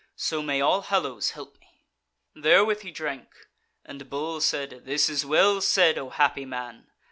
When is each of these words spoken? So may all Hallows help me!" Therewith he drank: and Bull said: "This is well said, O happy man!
So 0.15 0.41
may 0.41 0.61
all 0.61 0.81
Hallows 0.81 1.29
help 1.35 1.59
me!" 1.59 1.83
Therewith 2.33 2.81
he 2.81 2.89
drank: 2.89 3.35
and 3.85 4.09
Bull 4.09 4.41
said: 4.41 4.81
"This 4.85 5.07
is 5.09 5.27
well 5.27 5.61
said, 5.61 5.99
O 5.99 6.09
happy 6.09 6.43
man! 6.43 6.87